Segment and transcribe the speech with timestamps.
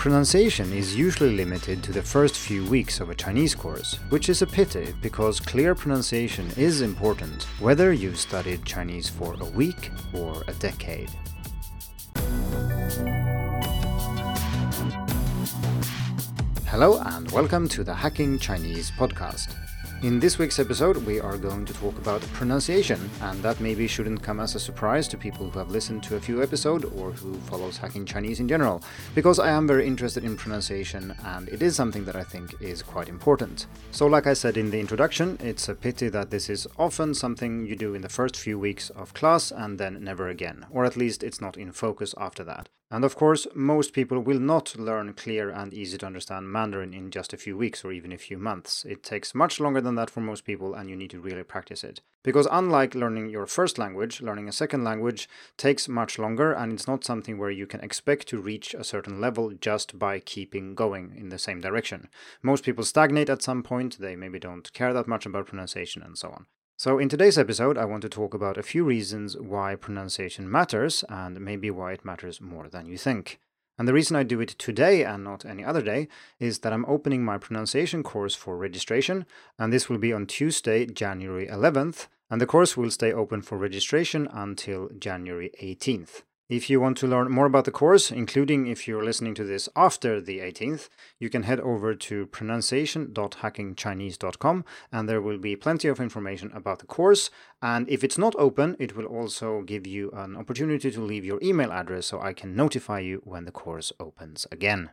[0.00, 4.40] Pronunciation is usually limited to the first few weeks of a Chinese course, which is
[4.40, 10.42] a pity because clear pronunciation is important whether you've studied Chinese for a week or
[10.48, 11.10] a decade.
[16.64, 19.54] Hello and welcome to the Hacking Chinese podcast.
[20.02, 24.22] In this week's episode, we are going to talk about pronunciation, and that maybe shouldn't
[24.22, 27.34] come as a surprise to people who have listened to a few episodes or who
[27.40, 28.82] follows hacking Chinese in general,
[29.14, 32.82] because I am very interested in pronunciation and it is something that I think is
[32.82, 33.66] quite important.
[33.90, 37.66] So, like I said in the introduction, it's a pity that this is often something
[37.66, 40.96] you do in the first few weeks of class and then never again, or at
[40.96, 42.70] least it's not in focus after that.
[42.92, 47.12] And of course, most people will not learn clear and easy to understand Mandarin in
[47.12, 48.84] just a few weeks or even a few months.
[48.84, 51.84] It takes much longer than that for most people, and you need to really practice
[51.84, 52.00] it.
[52.24, 56.88] Because unlike learning your first language, learning a second language takes much longer, and it's
[56.88, 61.14] not something where you can expect to reach a certain level just by keeping going
[61.16, 62.08] in the same direction.
[62.42, 66.18] Most people stagnate at some point, they maybe don't care that much about pronunciation, and
[66.18, 66.46] so on.
[66.82, 71.04] So, in today's episode, I want to talk about a few reasons why pronunciation matters
[71.10, 73.38] and maybe why it matters more than you think.
[73.78, 76.86] And the reason I do it today and not any other day is that I'm
[76.86, 79.26] opening my pronunciation course for registration,
[79.58, 83.58] and this will be on Tuesday, January 11th, and the course will stay open for
[83.58, 86.22] registration until January 18th.
[86.50, 89.68] If you want to learn more about the course, including if you're listening to this
[89.76, 90.88] after the 18th,
[91.20, 96.86] you can head over to pronunciation.hackingchinese.com and there will be plenty of information about the
[96.86, 97.30] course.
[97.62, 101.38] And if it's not open, it will also give you an opportunity to leave your
[101.40, 104.90] email address so I can notify you when the course opens again.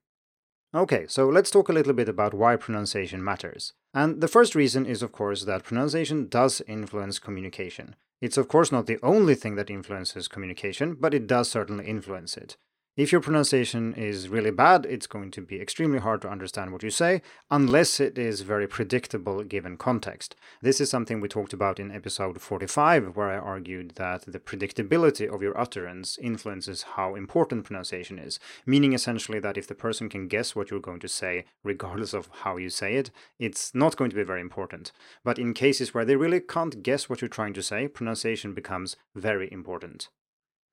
[0.76, 3.74] Okay, so let's talk a little bit about why pronunciation matters.
[3.96, 7.96] And the first reason is, of course, that pronunciation does influence communication.
[8.22, 12.36] It's of course not the only thing that influences communication, but it does certainly influence
[12.38, 12.58] it.
[12.98, 16.81] If your pronunciation is really bad, it's going to be extremely hard to understand what
[16.81, 20.36] you say, unless it is very predictable given context.
[20.64, 25.32] This is something we talked about in episode 45, where I argued that the predictability
[25.32, 30.27] of your utterance influences how important pronunciation is, meaning essentially that if the person can
[30.27, 34.10] guess what you're going to say, regardless of how you say it, it's not going
[34.10, 34.92] to be very important.
[35.23, 38.95] But in cases where they really can't guess what you're trying to say, pronunciation becomes
[39.14, 40.10] very important.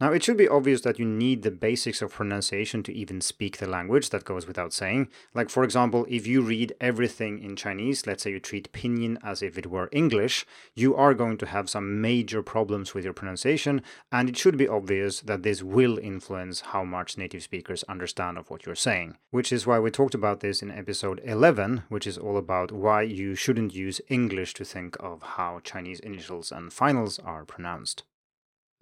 [0.04, 3.56] Now, it should be obvious that you need the basics of pronunciation to even speak
[3.56, 5.08] the language, that goes without saying.
[5.32, 9.40] Like, for example, if you read everything in Chinese, let's say you treat pinyin as
[9.40, 10.44] if it were English,
[10.74, 13.80] you are going to have some major problems with your pronunciation,
[14.12, 18.50] and it should be obvious that this will influence how much native speakers understand of
[18.50, 19.16] what you're saying.
[19.30, 23.00] Which is why we talked about this in episode 11, which is all about why
[23.00, 28.02] you shouldn't use English to think of how Chinese initials and finals are pronounced.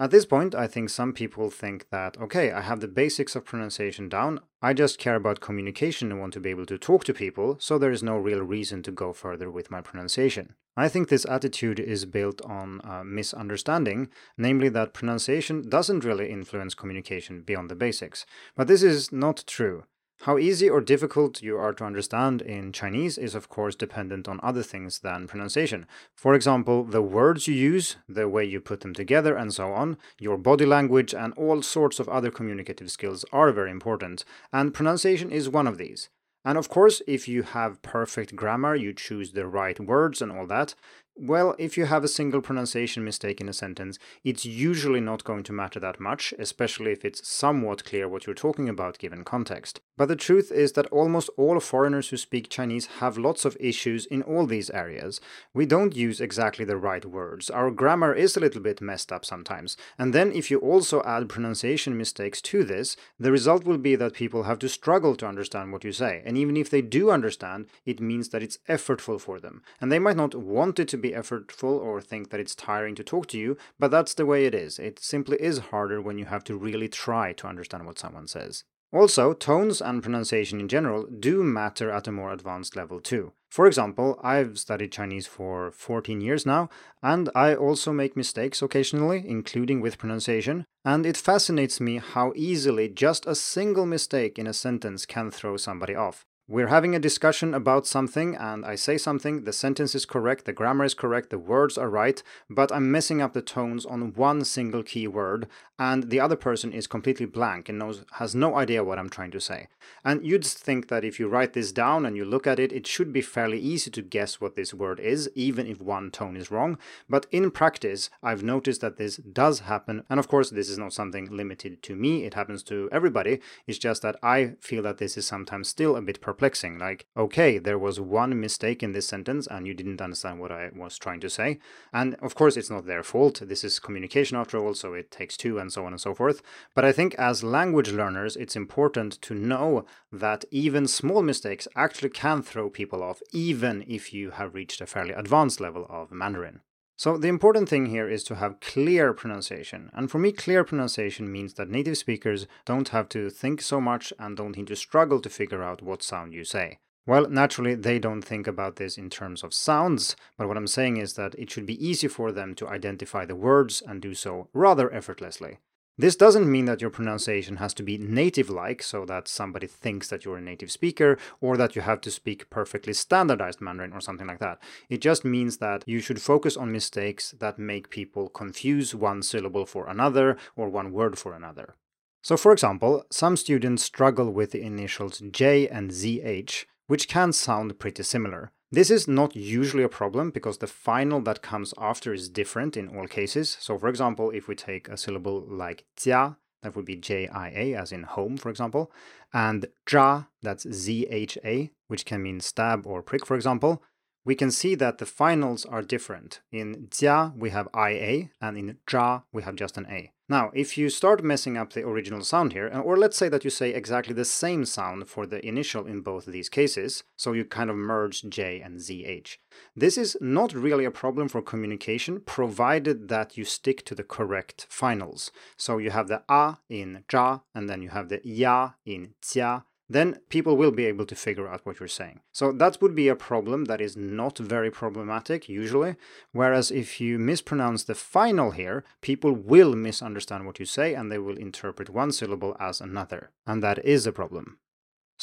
[0.02, 3.44] At this point, I think some people think that, okay, I have the basics of
[3.44, 7.14] pronunciation down, I just care about communication and want to be able to talk to
[7.14, 10.56] people, so there is no real reason to go further with my pronunciation.
[10.76, 16.74] I think this attitude is built on a misunderstanding, namely that pronunciation doesn't really influence
[16.74, 18.26] communication beyond the basics.
[18.56, 19.84] But this is not true.
[20.22, 24.38] How easy or difficult you are to understand in Chinese is, of course, dependent on
[24.40, 25.84] other things than pronunciation.
[26.14, 29.98] For example, the words you use, the way you put them together, and so on,
[30.20, 35.32] your body language, and all sorts of other communicative skills are very important, and pronunciation
[35.32, 36.08] is one of these.
[36.44, 40.46] And of course, if you have perfect grammar, you choose the right words and all
[40.48, 40.74] that,
[41.14, 45.42] well, if you have a single pronunciation mistake in a sentence, it's usually not going
[45.44, 49.80] to matter that much, especially if it's somewhat clear what you're talking about given context.
[49.98, 54.06] But the truth is that almost all foreigners who speak Chinese have lots of issues
[54.06, 55.20] in all these areas.
[55.52, 59.24] We don't use exactly the right words, our grammar is a little bit messed up
[59.24, 59.76] sometimes.
[59.98, 64.14] And then, if you also add pronunciation mistakes to this, the result will be that
[64.14, 66.22] people have to struggle to understand what you say.
[66.32, 69.60] And even if they do understand, it means that it's effortful for them.
[69.82, 73.04] And they might not want it to be effortful or think that it's tiring to
[73.04, 74.78] talk to you, but that's the way it is.
[74.78, 78.64] It simply is harder when you have to really try to understand what someone says.
[78.92, 83.32] Also, tones and pronunciation in general do matter at a more advanced level too.
[83.48, 86.68] For example, I've studied Chinese for 14 years now,
[87.02, 92.88] and I also make mistakes occasionally, including with pronunciation, and it fascinates me how easily
[92.88, 96.24] just a single mistake in a sentence can throw somebody off.
[96.48, 100.52] We're having a discussion about something, and I say something, the sentence is correct, the
[100.52, 104.44] grammar is correct, the words are right, but I'm messing up the tones on one
[104.44, 105.46] single key word,
[105.78, 109.30] and the other person is completely blank and knows has no idea what I'm trying
[109.30, 109.68] to say.
[110.04, 112.86] And you'd think that if you write this down and you look at it, it
[112.86, 116.50] should be fairly easy to guess what this word is, even if one tone is
[116.50, 116.76] wrong.
[117.08, 120.92] But in practice, I've noticed that this does happen, and of course, this is not
[120.92, 123.40] something limited to me, it happens to everybody.
[123.68, 126.78] It's just that I feel that this is sometimes still a bit perplexing.
[126.78, 130.70] Like, okay, there was one mistake in this sentence and you didn't understand what I
[130.74, 131.58] was trying to say.
[131.92, 133.42] And of course, it's not their fault.
[133.44, 136.40] This is communication after all, so it takes two and so on and so forth.
[136.74, 142.10] But I think as language learners, it's important to know that even small mistakes actually
[142.10, 146.60] can throw people off, even if you have reached a fairly advanced level of Mandarin.
[147.02, 149.90] So the important thing here is to have clear pronunciation.
[149.92, 154.12] And for me, clear pronunciation means that native speakers don't have to think so much
[154.20, 156.78] and don't need to struggle to figure out what sound you say.
[157.04, 160.98] Well, naturally, they don't think about this in terms of sounds, but what I'm saying
[160.98, 164.48] is that it should be easy for them to identify the words and do so
[164.52, 165.58] rather effortlessly.
[165.98, 170.08] This doesn't mean that your pronunciation has to be native like, so that somebody thinks
[170.08, 174.00] that you're a native speaker, or that you have to speak perfectly standardized Mandarin or
[174.00, 174.58] something like that.
[174.88, 179.66] It just means that you should focus on mistakes that make people confuse one syllable
[179.66, 181.74] for another or one word for another.
[182.22, 187.78] So, for example, some students struggle with the initials J and ZH, which can sound
[187.78, 188.50] pretty similar.
[188.74, 192.88] This is not usually a problem because the final that comes after is different in
[192.88, 193.58] all cases.
[193.60, 197.92] So for example, if we take a syllable like jia, that would be J-I-A, as
[197.92, 198.90] in home, for example,
[199.34, 203.82] and zha, that's Z-H-A, which can mean stab or prick, for example,
[204.24, 206.40] we can see that the finals are different.
[206.50, 210.12] In jia, we have IA, and in zha, we have just an A.
[210.32, 213.50] Now, if you start messing up the original sound here, or let's say that you
[213.50, 217.68] say exactly the same sound for the initial in both these cases, so you kind
[217.68, 219.36] of merge J and ZH.
[219.76, 224.66] This is not really a problem for communication, provided that you stick to the correct
[224.70, 225.32] finals.
[225.58, 229.64] So you have the A in zha, and then you have the ya in jia,
[229.92, 232.20] then people will be able to figure out what you're saying.
[232.32, 235.96] So that would be a problem that is not very problematic usually.
[236.32, 241.18] Whereas if you mispronounce the final here, people will misunderstand what you say and they
[241.18, 243.30] will interpret one syllable as another.
[243.46, 244.58] And that is a problem.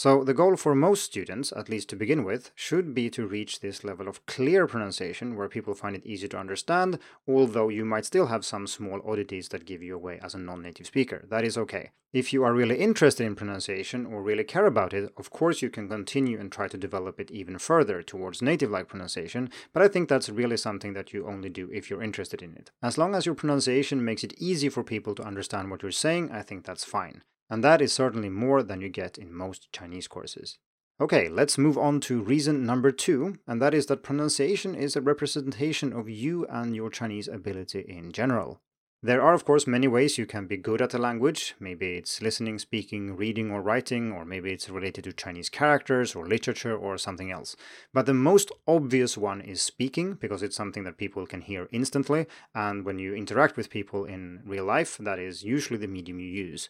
[0.02, 3.60] So the goal for most students, at least to begin with, should be to reach
[3.60, 8.06] this level of clear pronunciation where people find it easy to understand, although you might
[8.06, 11.26] still have some small oddities that give you away as a non-native speaker.
[11.30, 11.90] That is okay.
[12.14, 15.70] If you are really interested in pronunciation or really care about it, of course you
[15.70, 20.08] can continue and try to develop it even further towards native-like pronunciation, but I think
[20.08, 22.72] that's really something that you only do if you're interested in it.
[22.82, 26.32] As long as your pronunciation makes it easy for people to understand what you're saying,
[26.32, 27.22] I think that's fine.
[27.50, 30.58] And that is certainly more than you get in most Chinese courses.
[31.02, 35.02] Okay, let's move on to reason number two, and that is that pronunciation is a
[35.02, 38.62] representation of you and your Chinese ability in general.
[39.02, 41.56] There are, of course, many ways you can be good at a language.
[41.58, 46.28] Maybe it's listening, speaking, reading, or writing, or maybe it's related to Chinese characters or
[46.28, 47.56] literature or something else.
[47.94, 52.28] But the most obvious one is speaking, because it's something that people can hear instantly,
[52.54, 56.28] and when you interact with people in real life, that is usually the medium you
[56.28, 56.70] use.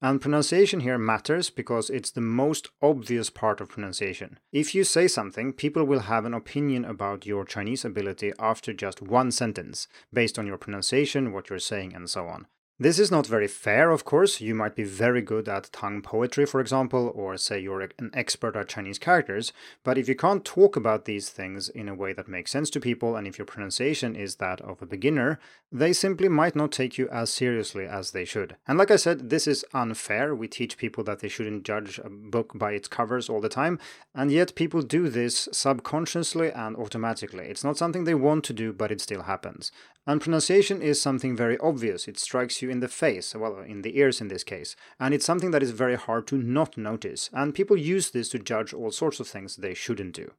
[0.00, 4.38] And pronunciation here matters because it's the most obvious part of pronunciation.
[4.52, 9.02] If you say something, people will have an opinion about your Chinese ability after just
[9.02, 12.46] one sentence, based on your pronunciation, what you're saying, and so on.
[12.80, 14.40] This is not very fair, of course.
[14.40, 18.54] You might be very good at Tang poetry, for example, or say you're an expert
[18.54, 19.52] at Chinese characters,
[19.82, 22.78] but if you can't talk about these things in a way that makes sense to
[22.78, 25.40] people, and if your pronunciation is that of a beginner,
[25.72, 28.54] they simply might not take you as seriously as they should.
[28.68, 30.32] And like I said, this is unfair.
[30.32, 33.80] We teach people that they shouldn't judge a book by its covers all the time,
[34.14, 37.46] and yet people do this subconsciously and automatically.
[37.46, 39.72] It's not something they want to do, but it still happens.
[40.06, 42.08] And pronunciation is something very obvious.
[42.08, 44.76] It strikes you in the face, well, in the ears in this case.
[45.00, 47.30] And it's something that is very hard to not notice.
[47.32, 50.32] And people use this to judge all sorts of things they shouldn't do.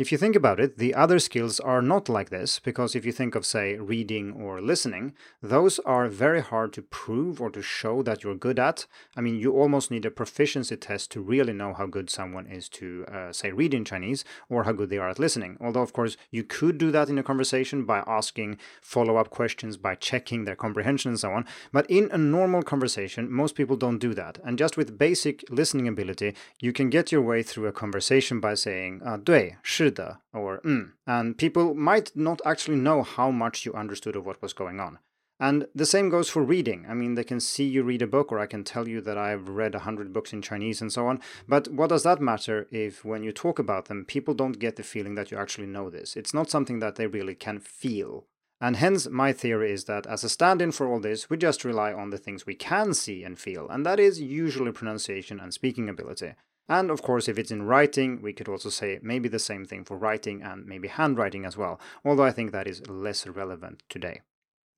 [0.00, 3.12] If you think about it, the other skills are not like this, because if you
[3.12, 8.02] think of, say, reading or listening, those are very hard to prove or to show
[8.04, 8.86] that you're good at.
[9.14, 12.70] I mean, you almost need a proficiency test to really know how good someone is
[12.70, 15.58] to, uh, say, read in Chinese or how good they are at listening.
[15.60, 19.76] Although, of course, you could do that in a conversation by asking follow up questions,
[19.76, 21.44] by checking their comprehension, and so on.
[21.74, 24.38] But in a normal conversation, most people don't do that.
[24.42, 28.54] And just with basic listening ability, you can get your way through a conversation by
[28.54, 29.89] saying, uh, 对,是
[30.32, 34.52] or mm, and people might not actually know how much you understood of what was
[34.52, 34.98] going on.
[35.40, 36.84] And the same goes for reading.
[36.86, 39.16] I mean, they can see you read a book, or I can tell you that
[39.16, 41.18] I've read a hundred books in Chinese and so on.
[41.48, 44.82] But what does that matter if, when you talk about them, people don't get the
[44.82, 46.14] feeling that you actually know this?
[46.14, 48.26] It's not something that they really can feel.
[48.60, 51.64] And hence, my theory is that as a stand in for all this, we just
[51.64, 55.54] rely on the things we can see and feel, and that is usually pronunciation and
[55.54, 56.34] speaking ability.
[56.70, 59.84] And of course, if it's in writing, we could also say maybe the same thing
[59.84, 64.20] for writing and maybe handwriting as well, although I think that is less relevant today.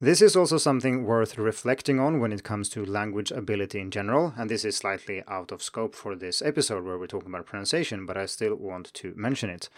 [0.01, 4.33] This is also something worth reflecting on when it comes to language ability in general,
[4.37, 8.07] and this is slightly out of scope for this episode where we're talking about pronunciation,
[8.07, 9.69] but I still want to mention it.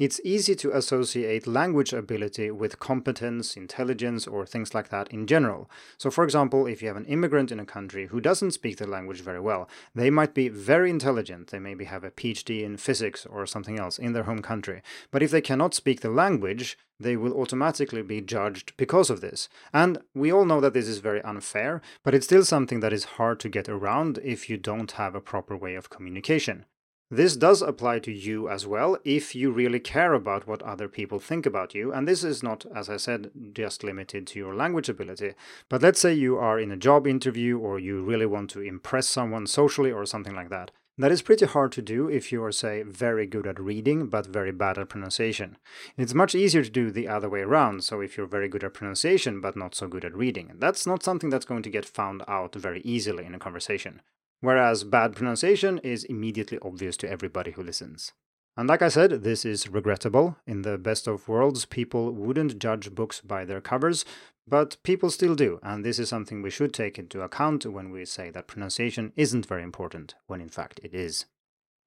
[0.00, 5.70] It's easy to associate language ability with competence, intelligence, or things like that in general.
[5.98, 8.86] So, for example, if you have an immigrant in a country who doesn't speak the
[8.86, 13.26] language very well, they might be very intelligent, they maybe have a PhD in physics
[13.26, 14.80] or something else in their home country,
[15.10, 19.50] but if they cannot speak the language, they will automatically be judged because of this.
[19.70, 23.20] And we all know that this is very unfair, but it's still something that is
[23.20, 26.64] hard to get around if you don't have a proper way of communication.
[27.12, 31.18] This does apply to you as well if you really care about what other people
[31.18, 31.92] think about you.
[31.92, 35.34] And this is not, as I said, just limited to your language ability.
[35.68, 39.08] But let's say you are in a job interview or you really want to impress
[39.08, 40.70] someone socially or something like that.
[40.98, 44.26] That is pretty hard to do if you are, say, very good at reading but
[44.26, 45.56] very bad at pronunciation.
[45.96, 48.74] It's much easier to do the other way around, so if you're very good at
[48.74, 50.52] pronunciation but not so good at reading.
[50.58, 54.00] That's not something that's going to get found out very easily in a conversation.
[54.40, 58.12] Whereas bad pronunciation is immediately obvious to everybody who listens.
[58.56, 60.36] And like I said, this is regrettable.
[60.46, 64.04] In the best of worlds, people wouldn't judge books by their covers,
[64.46, 68.04] but people still do, and this is something we should take into account when we
[68.04, 71.26] say that pronunciation isn't very important, when in fact it is.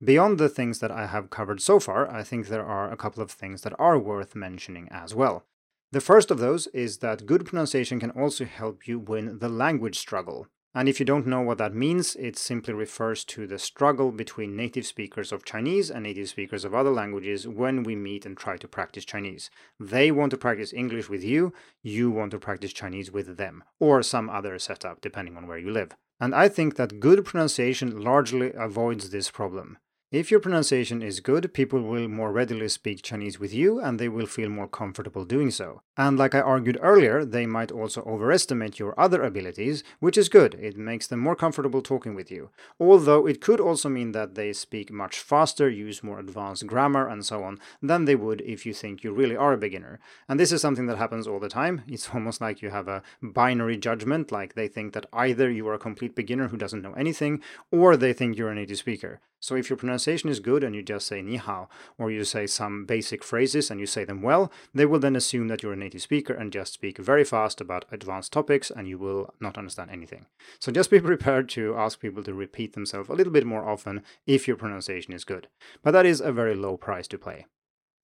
[0.03, 3.21] Beyond the things that I have covered so far, I think there are a couple
[3.21, 5.45] of things that are worth mentioning as well.
[5.91, 9.99] The first of those is that good pronunciation can also help you win the language
[9.99, 10.47] struggle.
[10.75, 14.55] And if you don't know what that means, it simply refers to the struggle between
[14.55, 18.57] native speakers of Chinese and native speakers of other languages when we meet and try
[18.57, 19.51] to practice Chinese.
[19.79, 21.53] They want to practice English with you,
[21.83, 25.69] you want to practice Chinese with them, or some other setup, depending on where you
[25.69, 25.91] live.
[26.19, 29.77] And I think that good pronunciation largely avoids this problem.
[30.13, 34.07] If your pronunciation is good, people will more readily speak Chinese with you and they
[34.07, 35.81] will feel more comfortable doing so.
[35.97, 40.53] And like I argued earlier, they might also overestimate your other abilities, which is good.
[40.53, 42.51] It makes them more comfortable talking with you.
[42.79, 47.25] Although it could also mean that they speak much faster, use more advanced grammar, and
[47.25, 49.99] so on, than they would if you think you really are a beginner.
[50.29, 51.81] And this is something that happens all the time.
[51.87, 55.73] It's almost like you have a binary judgment, like they think that either you are
[55.73, 57.41] a complete beginner who doesn't know anything,
[57.71, 59.19] or they think you're a native speaker.
[59.43, 62.47] So if your pronunciation is good and you just say ni hao, or you say
[62.47, 65.75] some basic phrases and you say them well, they will then assume that you're a
[65.75, 69.91] native speaker and just speak very fast about advanced topics and you will not understand
[69.91, 70.27] anything.
[70.59, 74.03] So just be prepared to ask people to repeat themselves a little bit more often
[74.25, 75.49] if your pronunciation is good.
[75.83, 77.45] But that is a very low price to pay.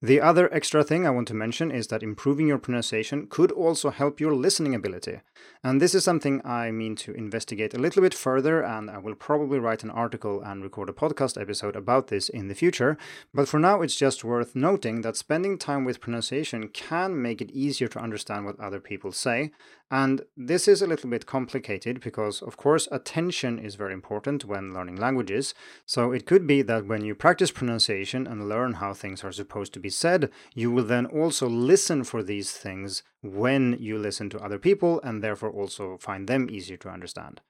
[0.02, 3.90] The other extra thing I want to mention is that improving your pronunciation could also
[3.90, 5.20] help your listening ability.
[5.62, 9.14] And this is something I mean to investigate a little bit further, and I will
[9.14, 12.98] probably write an article and record a podcast episode about this in the future.
[13.34, 17.52] But for now, it's just worth noting that spending time with pronunciation can make it
[17.52, 19.52] easier to understand what other people say,
[19.92, 24.74] and this is a little bit complicated because, of course, attention is very important when
[24.74, 25.56] learning languages.
[25.86, 29.74] So it could be that when you practice pronunciation and learn how things are supposed
[29.74, 34.40] to be said, you will then also listen for these things when you listen to
[34.40, 37.42] other people and therefore also find them easier to understand.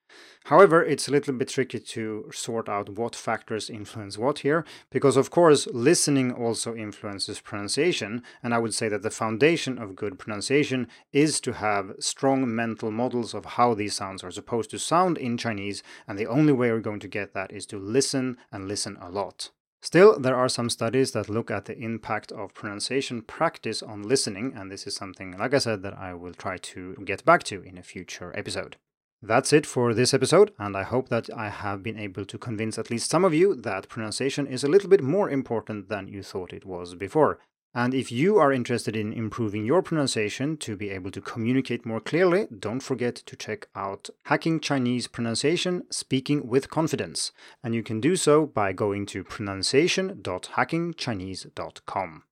[0.46, 5.18] However, it's a little bit tricky to sort out what factors influence what here, because
[5.18, 10.18] of course, listening also influences pronunciation, and I would say that the foundation of good
[10.18, 15.18] pronunciation is to have strong mental models of how these sounds are supposed to sound
[15.18, 18.68] in Chinese, and the only way we're going to get that is to listen and
[18.68, 19.52] listen a lot.
[19.82, 24.54] Still, there are some studies that look at the impact of pronunciation practice on listening,
[24.54, 27.62] and this is something, like I said, that I will try to get back to
[27.62, 28.76] in a future episode.
[29.22, 32.80] That's it for this episode, and I hope that I have been able to convince
[32.80, 36.24] at least some of you that pronunciation is a little bit more important than you
[36.24, 37.40] thought it was before.
[37.74, 42.00] And if you are interested in improving your pronunciation to be able to communicate more
[42.00, 47.32] clearly, don't forget to check out Hacking Chinese Pronunciation Speaking with Confidence.
[47.64, 52.24] And you can do so by going to pronunciation.hackingchinese.com.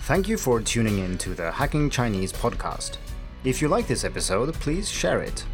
[0.00, 2.96] Thank you for tuning in to the Hacking Chinese podcast.
[3.44, 5.44] If you like this episode, please share it.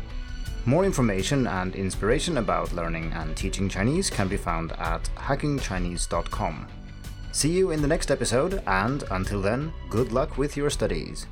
[0.67, 6.67] More information and inspiration about learning and teaching Chinese can be found at hackingchinese.com.
[7.33, 11.27] See you in the next episode, and until then, good luck with your studies.